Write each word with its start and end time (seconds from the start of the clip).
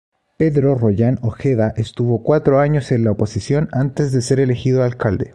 Pedro 0.39 0.73
Rollán 0.79 1.19
Ojeda 1.21 1.75
estuvo 1.77 2.23
cuatro 2.23 2.59
años 2.59 2.91
en 2.91 3.03
la 3.03 3.11
oposición 3.11 3.69
antes 3.71 4.11
de 4.11 4.23
ser 4.23 4.39
elegido 4.39 4.81
alcalde. 4.81 5.29